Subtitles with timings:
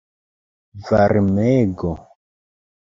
[0.87, 1.91] Varmego?